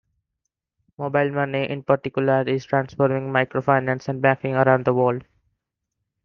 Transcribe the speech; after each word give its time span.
Mobile 0.97 1.29
money, 1.29 1.69
in 1.69 1.83
particular, 1.83 2.41
is 2.47 2.65
transforming 2.65 3.31
microfinance 3.31 4.07
and 4.07 4.19
banking 4.19 4.55
around 4.55 4.83
the 4.85 4.95
world. 4.95 5.25